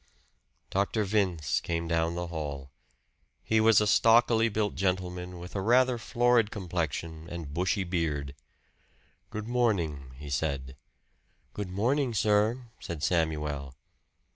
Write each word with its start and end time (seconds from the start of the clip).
Dr. 0.71 1.03
Vince 1.03 1.59
came 1.61 1.87
down 1.87 2.15
the 2.15 2.25
hall. 2.25 2.71
He 3.43 3.61
was 3.61 3.79
a 3.79 3.85
stockily 3.85 4.49
built 4.49 4.73
gentleman 4.73 5.37
with 5.37 5.55
a 5.55 5.61
rather 5.61 5.99
florid 5.99 6.49
complexion 6.49 7.27
and 7.29 7.53
bushy 7.53 7.83
beard. 7.83 8.33
"Good 9.29 9.47
morning," 9.47 10.15
he 10.17 10.31
said. 10.31 10.75
"Good 11.53 11.69
morning, 11.69 12.15
sir," 12.15 12.65
said 12.79 13.03
Samuel. 13.03 13.75